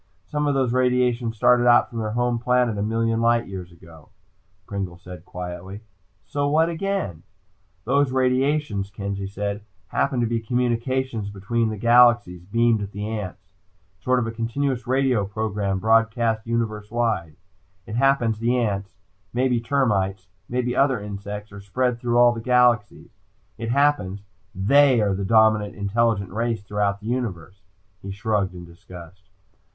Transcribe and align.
"Some 0.25 0.47
of 0.47 0.55
those 0.55 0.73
radiations 0.73 1.35
started 1.35 1.67
out 1.67 1.87
from 1.91 1.99
their 1.99 2.13
home 2.17 2.39
planet 2.39 2.75
a 2.75 2.81
million 2.81 3.21
light 3.21 3.45
years 3.45 3.71
ago," 3.71 4.09
Pringle 4.65 4.97
said 4.97 5.25
quietly. 5.25 5.81
"So 6.25 6.49
what 6.49 6.69
again?" 6.69 7.17
the 7.17 7.19
Chief 7.19 7.19
asked. 7.19 7.85
"Those 7.85 8.11
radiations," 8.11 8.89
Kenzie 8.89 9.27
said, 9.27 9.61
"happen 9.89 10.19
to 10.19 10.25
be 10.25 10.39
communications 10.39 11.29
between 11.29 11.69
the 11.69 11.77
galaxies 11.77 12.43
beamed 12.45 12.81
at 12.81 12.93
the 12.93 13.07
ants. 13.07 13.53
Sort 13.99 14.17
of 14.17 14.25
a 14.25 14.31
continuous 14.31 14.87
radio 14.87 15.23
program 15.23 15.77
broadcast 15.77 16.47
universe 16.47 16.89
wide. 16.89 17.35
It 17.85 17.93
happens 17.97 18.39
the 18.39 18.57
ants, 18.57 18.95
maybe 19.33 19.59
termites, 19.61 20.25
maybe 20.49 20.75
other 20.75 20.99
insects, 20.99 21.51
are 21.51 21.61
spread 21.61 21.99
through 21.99 22.17
all 22.17 22.31
the 22.31 22.41
galaxies. 22.41 23.11
It 23.59 23.69
happens 23.69 24.23
they 24.55 24.99
are 24.99 25.13
the 25.13 25.25
dominant 25.25 25.75
intelligent 25.75 26.31
race 26.31 26.63
throughout 26.63 27.01
the 27.01 27.05
universe." 27.07 27.61
He 28.01 28.09
shrugged 28.09 28.55
in 28.55 28.65
disgust. 28.65 29.29